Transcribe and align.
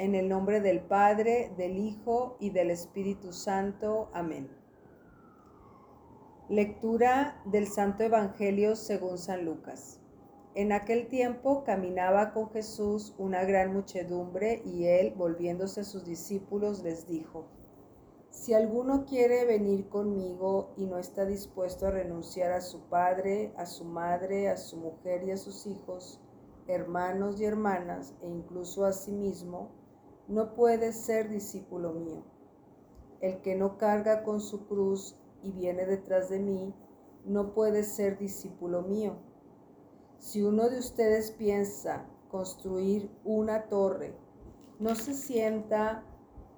En 0.00 0.14
el 0.14 0.28
nombre 0.28 0.60
del 0.60 0.78
Padre, 0.78 1.52
del 1.56 1.76
Hijo 1.76 2.36
y 2.38 2.50
del 2.50 2.70
Espíritu 2.70 3.32
Santo. 3.32 4.10
Amén. 4.12 4.48
Lectura 6.48 7.42
del 7.46 7.66
Santo 7.66 8.04
Evangelio 8.04 8.76
según 8.76 9.18
San 9.18 9.44
Lucas. 9.44 9.98
En 10.54 10.70
aquel 10.70 11.08
tiempo 11.08 11.64
caminaba 11.64 12.32
con 12.32 12.48
Jesús 12.50 13.12
una 13.18 13.42
gran 13.42 13.72
muchedumbre 13.72 14.62
y 14.64 14.84
él, 14.84 15.14
volviéndose 15.16 15.80
a 15.80 15.84
sus 15.84 16.04
discípulos, 16.04 16.84
les 16.84 17.08
dijo, 17.08 17.48
Si 18.30 18.54
alguno 18.54 19.04
quiere 19.04 19.46
venir 19.46 19.88
conmigo 19.88 20.74
y 20.76 20.86
no 20.86 20.98
está 20.98 21.26
dispuesto 21.26 21.88
a 21.88 21.90
renunciar 21.90 22.52
a 22.52 22.60
su 22.60 22.82
padre, 22.82 23.52
a 23.56 23.66
su 23.66 23.84
madre, 23.84 24.48
a 24.48 24.58
su 24.58 24.76
mujer 24.76 25.24
y 25.24 25.32
a 25.32 25.36
sus 25.36 25.66
hijos, 25.66 26.20
hermanos 26.68 27.40
y 27.40 27.46
hermanas, 27.46 28.14
e 28.22 28.28
incluso 28.28 28.84
a 28.84 28.92
sí 28.92 29.10
mismo, 29.10 29.76
no 30.28 30.54
puede 30.54 30.92
ser 30.92 31.30
discípulo 31.30 31.94
mío. 31.94 32.22
El 33.20 33.40
que 33.40 33.56
no 33.56 33.78
carga 33.78 34.22
con 34.22 34.40
su 34.40 34.66
cruz 34.66 35.16
y 35.42 35.52
viene 35.52 35.86
detrás 35.86 36.28
de 36.28 36.38
mí, 36.38 36.74
no 37.24 37.54
puede 37.54 37.82
ser 37.82 38.18
discípulo 38.18 38.82
mío. 38.82 39.16
Si 40.18 40.42
uno 40.42 40.68
de 40.68 40.78
ustedes 40.78 41.30
piensa 41.30 42.06
construir 42.30 43.10
una 43.24 43.68
torre, 43.68 44.14
no 44.78 44.94
se 44.94 45.14
sienta 45.14 46.04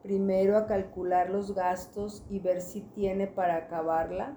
primero 0.03 0.57
a 0.57 0.67
calcular 0.67 1.31
los 1.31 1.55
gastos 1.55 2.25
y 2.29 2.41
ver 2.41 2.63
si 2.63 2.81
tiene 2.81 3.29
para 3.29 3.57
acabarla. 3.57 4.37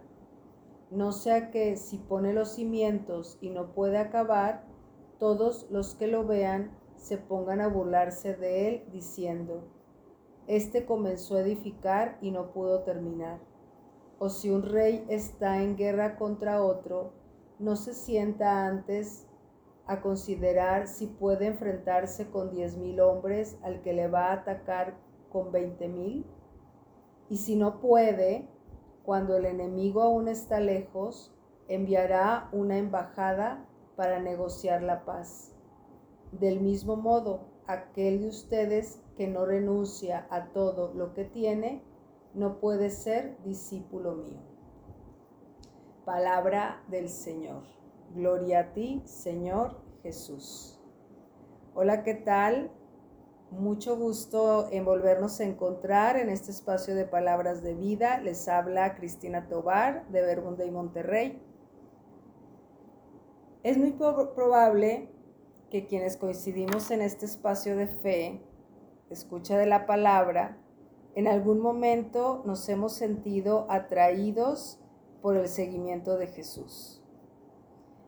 No 0.91 1.11
sea 1.11 1.49
que 1.49 1.75
si 1.75 1.97
pone 1.97 2.33
los 2.33 2.53
cimientos 2.55 3.39
y 3.41 3.49
no 3.49 3.73
puede 3.73 3.97
acabar, 3.97 4.65
todos 5.17 5.67
los 5.71 5.95
que 5.95 6.07
lo 6.07 6.25
vean 6.25 6.77
se 7.03 7.17
pongan 7.17 7.59
a 7.59 7.67
burlarse 7.67 8.33
de 8.33 8.69
él, 8.69 8.83
diciendo, 8.93 9.67
Este 10.47 10.85
comenzó 10.85 11.35
a 11.35 11.41
edificar 11.41 12.17
y 12.21 12.31
no 12.31 12.53
pudo 12.53 12.83
terminar. 12.83 13.41
O 14.19 14.29
si 14.29 14.49
un 14.49 14.63
rey 14.63 15.05
está 15.09 15.61
en 15.61 15.75
guerra 15.75 16.15
contra 16.15 16.63
otro, 16.63 17.11
no 17.59 17.75
se 17.75 17.93
sienta 17.93 18.65
antes 18.65 19.27
a 19.85 19.99
considerar 19.99 20.87
si 20.87 21.07
puede 21.07 21.47
enfrentarse 21.47 22.31
con 22.31 22.51
diez 22.51 22.77
mil 22.77 23.01
hombres 23.01 23.59
al 23.63 23.81
que 23.81 23.91
le 23.91 24.07
va 24.07 24.27
a 24.27 24.35
atacar 24.35 24.95
con 25.29 25.51
veinte 25.51 25.89
mil. 25.89 26.25
Y 27.27 27.35
si 27.35 27.57
no 27.57 27.81
puede, 27.81 28.47
cuando 29.03 29.35
el 29.35 29.45
enemigo 29.45 30.03
aún 30.03 30.29
está 30.29 30.61
lejos, 30.61 31.35
enviará 31.67 32.47
una 32.53 32.77
embajada 32.77 33.65
para 33.97 34.21
negociar 34.21 34.83
la 34.83 35.03
paz. 35.03 35.52
Del 36.39 36.61
mismo 36.61 36.95
modo, 36.95 37.41
aquel 37.67 38.21
de 38.21 38.27
ustedes 38.29 38.99
que 39.15 39.27
no 39.27 39.45
renuncia 39.45 40.25
a 40.31 40.51
todo 40.51 40.91
lo 40.95 41.13
que 41.13 41.25
tiene, 41.25 41.83
no 42.33 42.59
puede 42.59 42.89
ser 42.89 43.37
discípulo 43.43 44.15
mío. 44.15 44.41
Palabra 46.05 46.83
del 46.87 47.09
Señor. 47.09 47.61
Gloria 48.15 48.59
a 48.59 48.73
ti, 48.73 49.03
Señor 49.05 49.77
Jesús. 50.01 50.81
Hola, 51.75 52.03
¿qué 52.03 52.15
tal? 52.15 52.71
Mucho 53.51 53.95
gusto 53.95 54.69
en 54.71 54.85
volvernos 54.85 55.39
a 55.39 55.43
encontrar 55.43 56.17
en 56.17 56.29
este 56.29 56.49
espacio 56.49 56.95
de 56.95 57.05
palabras 57.05 57.61
de 57.61 57.75
vida. 57.75 58.19
Les 58.19 58.47
habla 58.47 58.95
Cristina 58.95 59.47
Tobar 59.47 60.07
de 60.09 60.21
Verbunda 60.23 60.65
y 60.65 60.71
Monterrey. 60.71 61.39
Es 63.61 63.77
muy 63.77 63.91
probable 63.91 65.12
que 65.73 65.87
quienes 65.87 66.17
coincidimos 66.17 66.91
en 66.91 67.01
este 67.01 67.25
espacio 67.25 67.75
de 67.75 67.87
fe, 67.87 68.39
escucha 69.09 69.57
de 69.57 69.65
la 69.65 69.87
palabra, 69.87 70.55
en 71.15 71.27
algún 71.27 71.59
momento 71.59 72.43
nos 72.45 72.69
hemos 72.69 72.93
sentido 72.93 73.65
atraídos 73.69 74.79
por 75.23 75.35
el 75.35 75.47
seguimiento 75.47 76.15
de 76.17 76.27
Jesús. 76.27 77.01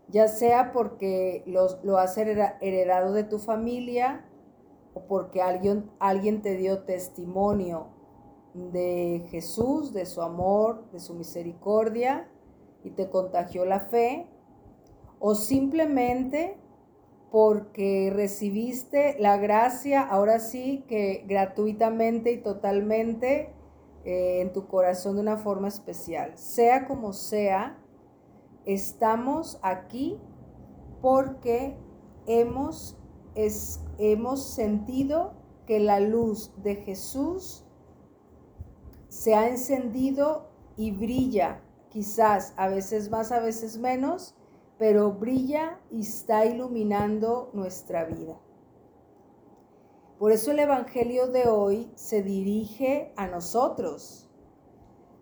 Ya 0.09 0.27
sea 0.27 0.73
porque 0.73 1.43
lo 1.47 1.97
has 1.97 2.15
heredado 2.19 3.13
de 3.13 3.23
tu 3.23 3.39
familia 3.39 4.29
o 4.93 5.07
porque 5.07 5.41
alguien, 5.41 5.89
alguien 5.97 6.43
te 6.43 6.57
dio 6.57 6.83
testimonio 6.83 7.87
de 8.53 9.25
Jesús, 9.31 9.91
de 9.91 10.05
su 10.05 10.21
amor, 10.21 10.87
de 10.91 10.99
su 10.99 11.15
misericordia 11.15 12.29
y 12.83 12.91
te 12.91 13.09
contagió 13.09 13.65
la 13.65 13.79
fe, 13.79 14.27
o 15.17 15.33
simplemente 15.33 16.59
porque 17.35 18.13
recibiste 18.15 19.17
la 19.19 19.35
gracia, 19.35 20.01
ahora 20.03 20.39
sí 20.39 20.85
que 20.87 21.25
gratuitamente 21.27 22.31
y 22.31 22.41
totalmente 22.41 23.53
eh, 24.05 24.39
en 24.39 24.53
tu 24.53 24.67
corazón 24.67 25.15
de 25.15 25.21
una 25.23 25.35
forma 25.35 25.67
especial. 25.67 26.37
Sea 26.37 26.87
como 26.87 27.11
sea, 27.11 27.77
estamos 28.63 29.59
aquí 29.63 30.17
porque 31.01 31.75
hemos, 32.25 32.97
hemos 33.97 34.53
sentido 34.53 35.33
que 35.67 35.81
la 35.81 35.99
luz 35.99 36.53
de 36.63 36.75
Jesús 36.77 37.65
se 39.09 39.35
ha 39.35 39.49
encendido 39.49 40.47
y 40.77 40.91
brilla, 40.91 41.61
quizás 41.89 42.53
a 42.55 42.69
veces 42.69 43.09
más, 43.09 43.33
a 43.33 43.41
veces 43.41 43.77
menos, 43.77 44.37
pero 44.77 45.13
brilla 45.13 45.79
y 45.91 46.01
está 46.01 46.45
iluminando 46.45 47.49
nuestra 47.53 48.05
vida. 48.05 48.37
Por 50.19 50.31
eso 50.31 50.51
el 50.51 50.59
Evangelio 50.59 51.27
de 51.27 51.47
hoy 51.47 51.91
se 51.95 52.23
dirige 52.23 53.13
a 53.17 53.27
nosotros. 53.27 54.29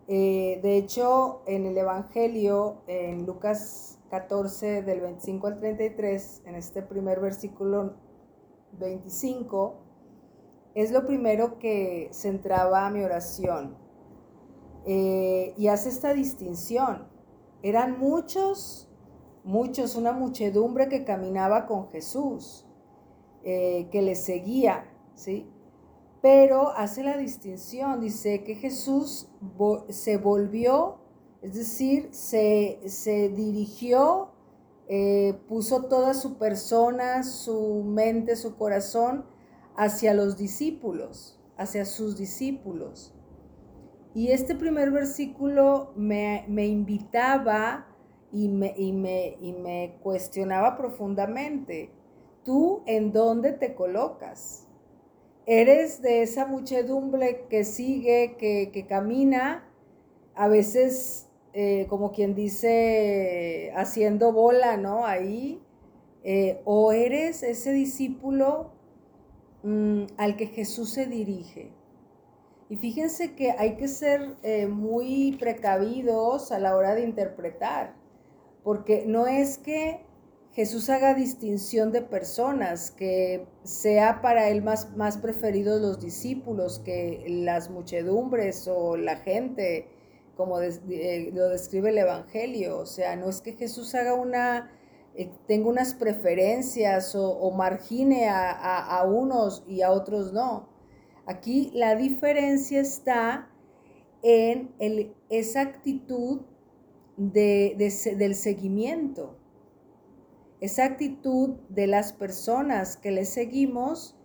Eh, 0.06 0.60
de 0.62 0.76
hecho, 0.76 1.42
en 1.46 1.66
el 1.66 1.76
Evangelio, 1.78 2.82
en 2.86 3.26
Lucas 3.26 3.98
14, 4.10 4.82
del 4.82 5.00
25 5.00 5.46
al 5.46 5.58
33, 5.58 6.42
en 6.46 6.54
este 6.54 6.82
primer 6.82 7.20
versículo 7.20 7.94
25, 8.78 9.74
es 10.74 10.92
lo 10.92 11.06
primero 11.06 11.58
que 11.58 12.10
centraba 12.12 12.88
mi 12.90 13.02
oración. 13.02 13.76
Eh, 14.86 15.54
y 15.56 15.68
hace 15.68 15.88
esta 15.88 16.12
distinción. 16.12 17.08
Eran 17.62 17.98
muchos 17.98 18.88
muchos, 19.44 19.94
una 19.94 20.12
muchedumbre 20.12 20.88
que 20.88 21.04
caminaba 21.04 21.66
con 21.66 21.88
Jesús, 21.90 22.66
eh, 23.44 23.88
que 23.92 24.02
le 24.02 24.14
seguía, 24.14 24.90
¿sí? 25.14 25.46
Pero 26.22 26.70
hace 26.70 27.02
la 27.04 27.18
distinción, 27.18 28.00
dice 28.00 28.42
que 28.42 28.54
Jesús 28.54 29.28
se 29.90 30.16
volvió, 30.16 30.96
es 31.42 31.52
decir, 31.52 32.08
se, 32.12 32.80
dirigió, 33.36 34.30
eh, 34.88 35.38
puso 35.46 35.84
toda 35.84 36.14
su 36.14 36.38
persona, 36.38 37.22
su 37.22 37.84
mente, 37.84 38.36
su 38.36 38.56
corazón 38.56 39.26
hacia 39.76 40.14
los 40.14 40.38
discípulos, 40.38 41.38
hacia 41.58 41.84
sus 41.84 42.16
discípulos. 42.16 43.14
Y 44.14 44.28
este 44.28 44.54
primer 44.54 44.90
versículo 44.90 45.92
me, 45.96 46.46
me 46.48 46.66
invitaba 46.66 47.93
y 48.34 48.48
me, 48.48 48.74
y 48.76 48.92
me, 48.92 49.36
y 49.40 49.52
me 49.52 49.96
cuestionaba 50.02 50.76
profundamente, 50.76 51.90
¿tú 52.44 52.82
en 52.84 53.12
dónde 53.12 53.52
te 53.52 53.74
colocas? 53.74 54.66
¿Eres 55.46 56.02
de 56.02 56.22
esa 56.22 56.44
muchedumbre 56.44 57.46
que 57.48 57.62
sigue, 57.64 58.34
que, 58.36 58.86
camina, 58.88 59.70
a 60.34 60.48
veces 60.48 61.28
eh, 61.52 61.86
como 61.88 62.10
quien 62.10 62.34
dice, 62.34 63.72
haciendo 63.76 64.32
bola, 64.32 64.76
¿no? 64.76 65.06
Ahí. 65.06 65.62
Eh, 66.24 66.60
o 66.64 66.90
eres 66.92 67.42
ese 67.42 67.72
discípulo 67.72 68.72
mm, 69.62 70.06
al 70.16 70.36
que 70.36 70.46
Jesús 70.46 70.90
se 70.90 71.06
dirige. 71.06 71.70
Y 72.68 72.76
fíjense 72.76 73.34
que 73.36 73.52
hay 73.52 73.76
que 73.76 73.86
ser 73.86 74.34
eh, 74.42 74.66
muy 74.66 75.36
precavidos 75.38 76.50
a 76.50 76.58
la 76.58 76.74
hora 76.74 76.94
de 76.96 77.04
interpretar 77.04 78.03
porque 78.64 79.04
no 79.06 79.26
es 79.26 79.58
que 79.58 80.00
Jesús 80.54 80.88
haga 80.88 81.14
distinción 81.14 81.92
de 81.92 82.00
personas, 82.00 82.90
que 82.92 83.46
sea 83.64 84.22
para 84.22 84.48
él 84.48 84.62
más, 84.62 84.96
más 84.96 85.18
preferidos 85.18 85.80
los 85.80 86.00
discípulos 86.00 86.80
que 86.84 87.24
las 87.28 87.70
muchedumbres 87.70 88.68
o 88.68 88.96
la 88.96 89.16
gente, 89.16 89.88
como 90.36 90.60
eh, 90.60 91.30
lo 91.34 91.48
describe 91.48 91.90
el 91.90 91.98
Evangelio. 91.98 92.78
O 92.78 92.86
sea, 92.86 93.16
no 93.16 93.28
es 93.28 93.40
que 93.40 93.54
Jesús 93.54 93.94
haga 93.96 94.14
una, 94.14 94.70
eh, 95.16 95.28
tenga 95.48 95.68
unas 95.68 95.92
preferencias 95.92 97.16
o, 97.16 97.50
margine 97.50 98.28
a, 98.28 99.04
unos 99.08 99.64
y 99.66 99.82
a 99.82 99.90
otros 99.90 100.32
no. 100.32 100.68
Aquí 101.26 101.72
la 101.74 101.96
diferencia 101.96 102.80
está 102.80 103.50
en 104.22 104.72
esa 105.28 105.62
actitud 105.62 106.42
del 107.16 108.34
seguimiento. 108.34 109.36
Esa 110.60 110.84
actitud 110.84 111.56
de 111.68 111.86
las 111.86 112.12
personas 112.12 112.96
que 112.96 113.10
le 113.10 113.24
seguimos 113.24 114.16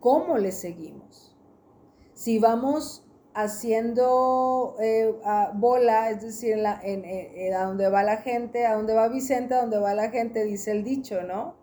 cómo 0.00 0.38
le 0.38 0.50
seguimos. 0.50 1.36
Si 2.14 2.38
vamos 2.38 3.06
haciendo 3.34 4.76
eh, 4.80 5.14
bola, 5.54 6.10
es 6.10 6.22
decir, 6.22 6.58
en 6.82 7.54
a 7.54 7.64
donde 7.64 7.88
va 7.88 8.02
la 8.02 8.16
gente, 8.16 8.66
a 8.66 8.74
donde 8.74 8.94
va 8.94 9.08
Vicente, 9.08 9.54
a 9.54 9.60
donde 9.60 9.78
va 9.78 9.94
la 9.94 10.10
gente, 10.10 10.44
dice 10.44 10.72
el 10.72 10.82
dicho, 10.82 11.22
¿no? 11.22 11.54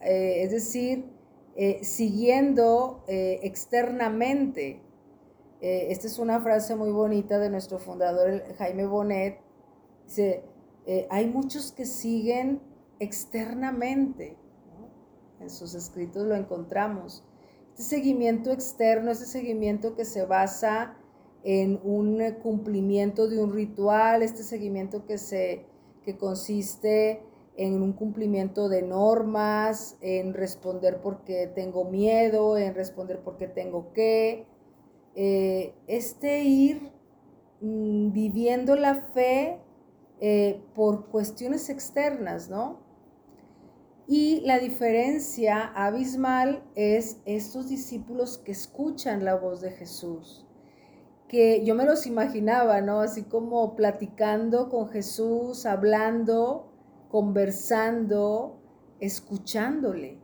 Eh, 0.00 0.42
es 0.42 0.50
decir, 0.50 1.10
eh, 1.56 1.80
siguiendo 1.82 3.04
externamente. 3.06 4.82
esta 5.60 6.06
es 6.06 6.18
una 6.18 6.40
frase 6.40 6.76
muy 6.76 6.90
bonita 6.90 7.38
de 7.38 7.50
nuestro 7.50 7.78
fundador 7.78 8.42
Jaime 8.58 8.86
Bonet. 8.86 9.40
Dice, 10.08 10.42
hay 11.10 11.26
muchos 11.26 11.70
que 11.70 11.86
siguen 11.86 12.60
externamente. 12.98 14.36
En 15.38 15.50
sus 15.50 15.74
escritos 15.74 16.26
lo 16.26 16.34
encontramos 16.34 17.24
este 17.78 17.96
seguimiento 17.96 18.50
externo, 18.50 19.12
este 19.12 19.26
seguimiento 19.26 19.94
que 19.94 20.04
se 20.04 20.24
basa 20.24 20.96
en 21.44 21.80
un 21.84 22.18
cumplimiento 22.42 23.28
de 23.28 23.40
un 23.40 23.52
ritual, 23.52 24.24
este 24.24 24.42
seguimiento 24.42 25.06
que, 25.06 25.16
se, 25.16 25.64
que 26.02 26.16
consiste 26.16 27.22
en 27.56 27.80
un 27.80 27.92
cumplimiento 27.92 28.68
de 28.68 28.82
normas, 28.82 29.96
en 30.00 30.34
responder 30.34 31.00
porque 31.00 31.46
tengo 31.54 31.84
miedo, 31.84 32.58
en 32.58 32.74
responder 32.74 33.20
porque 33.20 33.46
tengo 33.46 33.92
que. 33.92 34.44
Eh, 35.14 35.72
este 35.86 36.42
ir 36.42 36.90
mm, 37.60 38.10
viviendo 38.10 38.74
la 38.74 38.96
fe 38.96 39.60
eh, 40.20 40.62
por 40.74 41.06
cuestiones 41.06 41.68
externas, 41.68 42.48
¿no? 42.48 42.80
Y 44.06 44.40
la 44.40 44.58
diferencia 44.58 45.66
abismal 45.74 46.64
es 46.74 47.20
estos 47.26 47.68
discípulos 47.68 48.38
que 48.38 48.52
escuchan 48.52 49.24
la 49.24 49.34
voz 49.34 49.60
de 49.60 49.70
Jesús, 49.70 50.46
que 51.28 51.62
yo 51.64 51.74
me 51.74 51.84
los 51.84 52.06
imaginaba, 52.06 52.80
¿no? 52.80 53.00
Así 53.00 53.24
como 53.24 53.76
platicando 53.76 54.70
con 54.70 54.88
Jesús, 54.88 55.66
hablando, 55.66 56.72
conversando, 57.10 58.58
escuchándole. 58.98 60.18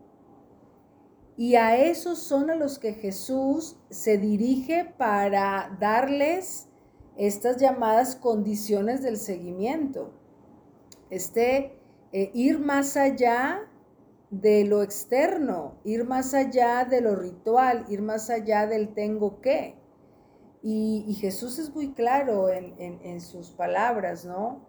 Y 1.37 1.57
a 1.57 1.77
esos 1.77 2.21
son 2.21 2.51
a 2.51 2.55
los 2.55 2.79
que 2.79 2.95
Jesús 2.95 3.77
se 3.91 4.19
dirige 4.19 4.85
para 4.97 5.77
darles 5.79 6.69
estas 7.17 7.59
llamadas 7.59 8.17
condiciones 8.17 9.03
del 9.03 9.17
seguimiento. 9.17 10.13
Este 11.11 11.79
eh, 12.13 12.31
ir 12.35 12.59
más 12.59 12.97
allá 12.97 13.69
de 14.31 14.65
lo 14.65 14.83
externo, 14.83 15.75
ir 15.85 16.05
más 16.05 16.35
allá 16.35 16.85
de 16.85 17.01
lo 17.01 17.15
ritual, 17.15 17.85
ir 17.89 18.03
más 18.03 18.31
allá 18.31 18.67
del 18.67 18.95
tengo 18.95 19.41
que. 19.41 19.77
Y, 20.63 21.15
Jesús 21.21 21.59
es 21.59 21.75
muy 21.75 21.93
claro 21.93 22.49
en, 22.49 23.21
sus 23.21 23.51
palabras, 23.51 24.25
¿no? 24.25 24.67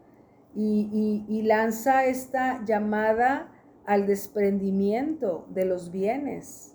Y, 0.53 1.41
lanza 1.43 2.05
esta 2.05 2.63
llamada 2.65 3.49
al 3.85 4.05
desprendimiento 4.05 5.47
de 5.49 5.65
los 5.65 5.91
bienes. 5.91 6.74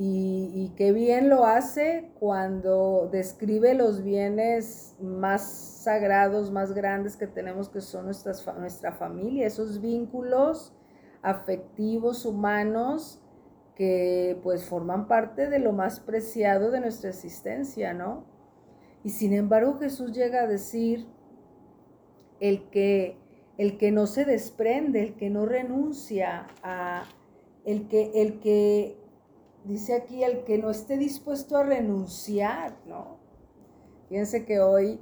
Y, 0.00 0.72
qué 0.76 0.92
bien 0.92 1.28
lo 1.28 1.44
hace 1.44 2.12
cuando 2.20 3.08
describe 3.10 3.74
los 3.74 4.04
bienes 4.04 4.94
más 5.00 5.42
sagrados, 5.82 6.52
más 6.52 6.72
grandes 6.72 7.16
que 7.16 7.26
tenemos, 7.26 7.68
que 7.68 7.80
son 7.80 8.04
nuestras, 8.04 8.46
nuestra 8.58 8.92
familia, 8.92 9.44
esos 9.44 9.80
vínculos 9.80 10.72
afectivos 11.20 12.24
humanos 12.24 13.20
que 13.74 14.38
pues 14.44 14.64
forman 14.66 15.08
parte 15.08 15.48
de 15.48 15.58
lo 15.58 15.72
más 15.72 15.98
preciado 15.98 16.70
de 16.70 16.80
nuestra 16.80 17.10
existencia, 17.10 17.92
¿no? 17.92 18.24
Y 19.02 19.10
sin 19.10 19.32
embargo 19.32 19.78
Jesús 19.78 20.12
llega 20.12 20.42
a 20.42 20.46
decir, 20.46 21.08
el 22.40 22.70
que, 22.70 23.16
el 23.56 23.78
que 23.78 23.90
no 23.90 24.06
se 24.06 24.24
desprende, 24.24 25.02
el 25.02 25.14
que 25.16 25.30
no 25.30 25.46
renuncia 25.46 26.46
a, 26.62 27.04
el 27.64 27.88
que, 27.88 28.12
el 28.14 28.40
que, 28.40 28.97
dice 29.68 29.94
aquí, 29.94 30.24
el 30.24 30.44
que 30.44 30.58
no 30.58 30.70
esté 30.70 30.96
dispuesto 30.96 31.56
a 31.56 31.62
renunciar, 31.62 32.74
¿no? 32.86 33.18
Fíjense 34.08 34.46
que 34.46 34.60
hoy 34.60 35.00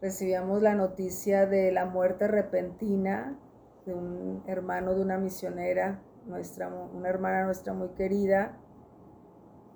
recibíamos 0.00 0.62
la 0.62 0.74
noticia 0.74 1.46
de 1.46 1.70
la 1.70 1.84
muerte 1.84 2.26
repentina 2.26 3.38
de 3.84 3.94
un 3.94 4.42
hermano 4.46 4.94
de 4.94 5.02
una 5.02 5.18
misionera, 5.18 6.02
nuestra, 6.26 6.68
una 6.68 7.08
hermana 7.08 7.44
nuestra 7.44 7.74
muy 7.74 7.88
querida, 7.90 8.58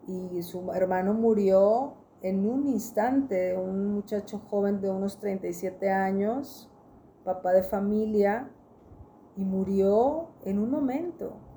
y 0.06 0.42
su 0.42 0.72
hermano 0.72 1.12
murió 1.12 1.94
en 2.22 2.48
un 2.48 2.66
instante, 2.66 3.56
un 3.56 3.92
muchacho 3.92 4.40
joven 4.50 4.80
de 4.80 4.90
unos 4.90 5.20
37 5.20 5.90
años, 5.90 6.70
papá 7.24 7.52
de 7.52 7.62
familia, 7.62 8.50
y 9.36 9.44
murió 9.44 10.30
en 10.44 10.58
un 10.58 10.70
momento. 10.70 11.49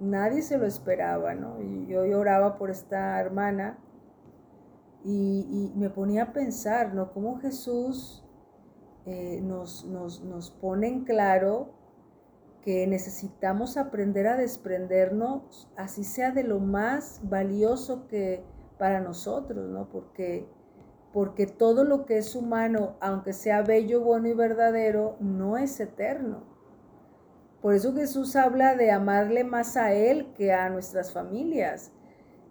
Nadie 0.00 0.42
se 0.42 0.58
lo 0.58 0.66
esperaba, 0.66 1.34
¿no? 1.34 1.60
Y 1.60 1.86
yo 1.86 2.06
lloraba 2.06 2.56
por 2.56 2.70
esta 2.70 3.20
hermana 3.20 3.78
y, 5.04 5.72
me 5.76 5.90
ponía 5.90 6.24
a 6.24 6.32
pensar, 6.32 6.94
¿no? 6.94 7.12
Cómo 7.12 7.38
Jesús 7.40 8.24
eh, 9.06 9.40
nos, 9.42 9.84
nos, 9.86 10.22
nos 10.22 10.50
pone 10.50 10.88
en 10.88 11.04
claro 11.04 11.78
que 12.62 12.86
necesitamos 12.86 13.76
aprender 13.76 14.26
a 14.26 14.36
desprendernos, 14.36 15.70
así 15.76 16.04
sea 16.04 16.32
de 16.32 16.44
lo 16.44 16.60
más 16.60 17.20
valioso 17.22 18.06
que 18.08 18.44
para 18.78 19.00
nosotros, 19.00 19.68
¿no? 19.70 19.88
Porque, 19.88 20.48
porque 21.12 21.46
todo 21.46 21.84
lo 21.84 22.04
que 22.04 22.18
es 22.18 22.34
humano, 22.34 22.96
aunque 23.00 23.32
sea 23.32 23.62
bello, 23.62 24.02
bueno 24.02 24.28
y 24.28 24.34
verdadero, 24.34 25.16
no 25.20 25.56
es 25.56 25.80
eterno. 25.80 26.57
Por 27.62 27.74
eso 27.74 27.94
Jesús 27.94 28.36
habla 28.36 28.74
de 28.74 28.90
amarle 28.90 29.44
más 29.44 29.76
a 29.76 29.92
Él 29.92 30.28
que 30.36 30.52
a 30.52 30.70
nuestras 30.70 31.12
familias. 31.12 31.92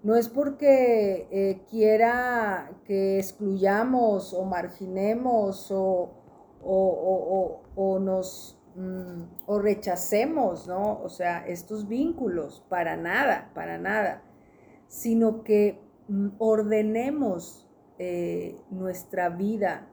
No 0.03 0.15
es 0.15 0.29
porque 0.29 1.27
eh, 1.31 1.61
quiera 1.69 2.71
que 2.85 3.19
excluyamos 3.19 4.33
o 4.33 4.45
marginemos 4.45 5.71
o, 5.71 6.11
o 6.63 7.99
nos 7.99 8.57
Mm, 8.77 9.23
o 9.47 9.57
rechacemos, 9.57 10.67
¿no? 10.67 11.01
O 11.01 11.09
sea, 11.09 11.43
estos 11.47 11.87
vínculos, 11.87 12.63
para 12.69 12.95
nada, 12.95 13.49
para 13.55 13.79
nada, 13.79 14.21
sino 14.87 15.43
que 15.43 15.81
mm, 16.07 16.27
ordenemos 16.37 17.67
eh, 17.97 18.55
nuestra 18.69 19.29
vida, 19.29 19.87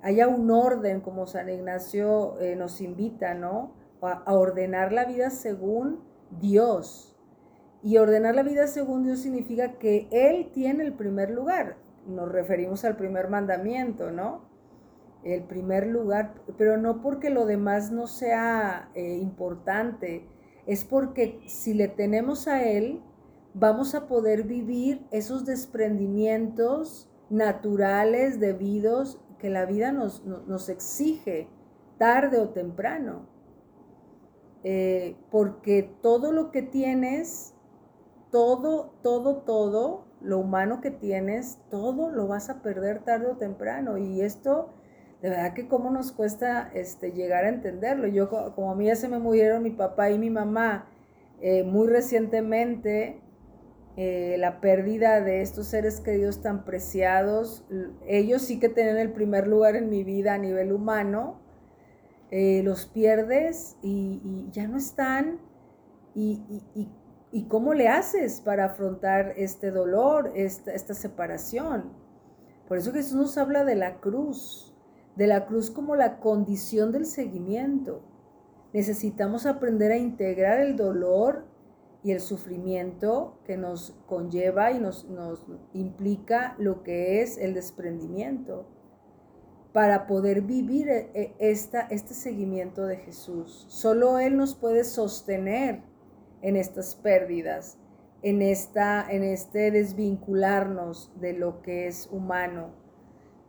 haya 0.00 0.28
un 0.28 0.50
orden, 0.50 1.02
como 1.02 1.26
San 1.26 1.50
Ignacio 1.50 2.40
eh, 2.40 2.56
nos 2.56 2.80
invita, 2.80 3.34
¿no? 3.34 3.74
A, 4.02 4.34
ordenar 4.34 4.92
la 4.92 5.04
vida 5.04 5.30
según 5.30 6.00
Dios. 6.40 7.16
Y 7.82 7.98
ordenar 7.98 8.34
la 8.34 8.42
vida 8.42 8.66
según 8.66 9.04
Dios 9.04 9.20
significa 9.20 9.78
que 9.78 10.08
Él 10.10 10.50
tiene 10.52 10.84
el 10.84 10.94
primer 10.94 11.30
lugar. 11.30 11.76
Nos 12.06 12.30
referimos 12.30 12.84
al 12.84 12.96
primer 12.96 13.28
mandamiento, 13.28 14.10
¿no? 14.10 14.46
el 15.34 15.42
primer 15.42 15.88
lugar, 15.88 16.34
pero 16.56 16.76
no 16.76 17.02
porque 17.02 17.30
lo 17.30 17.46
demás 17.46 17.90
no 17.90 18.06
sea 18.06 18.90
eh, 18.94 19.18
importante, 19.20 20.28
es 20.66 20.84
porque 20.84 21.40
si 21.48 21.74
le 21.74 21.88
tenemos 21.88 22.46
a 22.46 22.62
Él, 22.64 23.02
vamos 23.54 23.94
a 23.94 24.06
poder 24.06 24.44
vivir 24.44 25.06
esos 25.10 25.44
desprendimientos 25.44 27.10
naturales, 27.30 28.38
debidos, 28.38 29.20
que 29.38 29.50
la 29.50 29.66
vida 29.66 29.92
nos, 29.92 30.24
nos, 30.24 30.68
exige 30.68 31.48
tarde 31.98 32.38
o 32.38 32.50
temprano. 32.50 33.26
Eh, 34.68 35.14
porque 35.30 35.88
todo 36.02 36.32
lo 36.32 36.50
que 36.50 36.60
tienes, 36.60 37.54
todo, 38.32 38.94
todo, 39.00 39.36
todo, 39.42 40.08
lo 40.20 40.40
humano 40.40 40.80
que 40.80 40.90
tienes, 40.90 41.60
todo 41.70 42.10
lo 42.10 42.26
vas 42.26 42.50
a 42.50 42.62
perder 42.62 43.04
tarde 43.04 43.28
o 43.28 43.36
temprano. 43.36 43.96
Y 43.96 44.22
esto 44.22 44.74
de 45.22 45.30
verdad 45.30 45.54
que 45.54 45.68
cómo 45.68 45.90
nos 45.90 46.10
cuesta 46.10 46.68
este, 46.74 47.12
llegar 47.12 47.44
a 47.44 47.50
entenderlo. 47.50 48.08
Yo, 48.08 48.28
como 48.28 48.72
a 48.72 48.74
mí 48.74 48.86
ya 48.86 48.96
se 48.96 49.06
me 49.06 49.20
murieron 49.20 49.62
mi 49.62 49.70
papá 49.70 50.10
y 50.10 50.18
mi 50.18 50.30
mamá 50.30 50.88
eh, 51.40 51.62
muy 51.62 51.86
recientemente, 51.86 53.20
eh, 53.96 54.34
la 54.36 54.60
pérdida 54.60 55.20
de 55.20 55.42
estos 55.42 55.68
seres 55.68 56.00
queridos 56.00 56.42
tan 56.42 56.64
preciados, 56.64 57.64
ellos 58.08 58.42
sí 58.42 58.58
que 58.58 58.68
tienen 58.68 58.96
el 58.96 59.12
primer 59.12 59.46
lugar 59.46 59.76
en 59.76 59.90
mi 59.90 60.02
vida 60.02 60.34
a 60.34 60.38
nivel 60.38 60.72
humano, 60.72 61.45
eh, 62.30 62.62
los 62.64 62.86
pierdes 62.86 63.76
y, 63.82 64.20
ya 64.50 64.66
no 64.66 64.76
están. 64.76 65.38
Y, 66.14 66.42
y, 67.30 67.44
cómo 67.48 67.74
le 67.74 67.88
haces 67.88 68.40
para 68.40 68.64
afrontar 68.64 69.34
este 69.36 69.70
dolor, 69.70 70.32
esta, 70.34 70.72
esta 70.72 70.94
separación? 70.94 71.92
Por 72.66 72.78
eso 72.78 72.92
Jesús 72.92 73.14
nos 73.14 73.38
habla 73.38 73.64
de 73.64 73.74
la 73.74 74.00
cruz, 74.00 74.74
de 75.16 75.26
la 75.26 75.46
cruz 75.46 75.70
como 75.70 75.94
la 75.94 76.18
condición 76.18 76.92
del 76.92 77.04
seguimiento. 77.04 78.02
Necesitamos 78.72 79.44
aprender 79.44 79.92
a 79.92 79.98
integrar 79.98 80.60
el 80.60 80.76
dolor 80.76 81.44
y 82.02 82.12
el 82.12 82.20
sufrimiento 82.20 83.38
que 83.44 83.56
nos 83.56 83.98
conlleva 84.06 84.72
y 84.72 84.80
nos, 84.80 85.04
nos 85.10 85.44
implica 85.74 86.54
lo 86.58 86.82
que 86.82 87.20
es 87.20 87.36
el 87.36 87.52
desprendimiento 87.52 88.66
para 89.76 90.06
poder 90.06 90.40
vivir 90.40 90.88
e, 90.88 91.10
e, 91.12 91.34
esta, 91.38 91.82
este 91.90 92.14
seguimiento 92.14 92.86
de 92.86 92.96
Jesús. 92.96 93.66
Solo 93.68 94.18
Él 94.18 94.38
nos 94.38 94.54
puede 94.54 94.84
sostener 94.84 95.82
en 96.40 96.56
estas 96.56 96.94
pérdidas, 96.94 97.76
en, 98.22 98.40
esta, 98.40 99.06
en 99.06 99.22
este 99.22 99.70
desvincularnos 99.70 101.12
de 101.20 101.34
lo 101.34 101.60
que 101.60 101.88
es 101.88 102.08
humano. 102.10 102.70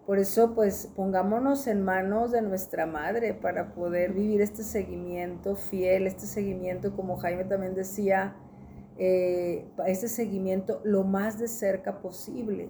Por 0.05 0.19
eso, 0.19 0.53
pues 0.53 0.91
pongámonos 0.97 1.65
en 1.65 1.81
manos 1.81 2.33
de 2.33 2.41
nuestra 2.41 2.85
madre 2.85 3.33
para 3.33 3.73
poder 3.73 4.11
vivir 4.11 4.41
este 4.41 4.63
seguimiento 4.63 5.55
fiel, 5.55 6.07
este 6.07 6.25
seguimiento, 6.25 6.93
como 6.93 7.15
Jaime 7.15 7.45
también 7.45 7.73
decía, 7.73 8.35
eh, 8.97 9.65
este 9.85 10.09
seguimiento 10.09 10.81
lo 10.83 11.05
más 11.05 11.39
de 11.39 11.47
cerca 11.47 12.01
posible 12.01 12.67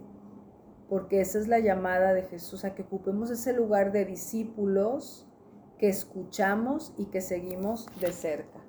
porque 0.89 1.21
esa 1.21 1.39
es 1.39 1.47
la 1.47 1.59
llamada 1.59 2.13
de 2.13 2.23
Jesús, 2.23 2.65
a 2.65 2.73
que 2.75 2.83
ocupemos 2.83 3.29
ese 3.29 3.53
lugar 3.53 3.91
de 3.91 4.05
discípulos 4.05 5.27
que 5.77 5.89
escuchamos 5.89 6.93
y 6.97 7.05
que 7.05 7.21
seguimos 7.21 7.87
de 7.99 8.11
cerca. 8.11 8.66